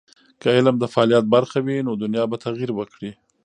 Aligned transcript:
که 0.41 0.47
علم 0.57 0.75
د 0.79 0.85
فعالیت 0.93 1.25
برخه 1.35 1.59
وي، 1.65 1.77
نو 1.87 1.91
دنیا 2.03 2.23
به 2.31 2.37
تغیر 2.45 2.69
وکړي. 2.75 3.11